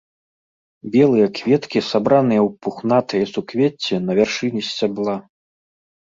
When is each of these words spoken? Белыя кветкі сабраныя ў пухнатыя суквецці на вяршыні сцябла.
Белыя 0.95 1.27
кветкі 1.39 1.79
сабраныя 1.91 2.41
ў 2.47 2.57
пухнатыя 2.65 3.29
суквецці 3.33 3.95
на 4.09 4.19
вяршыні 4.23 4.61
сцябла. 4.71 5.17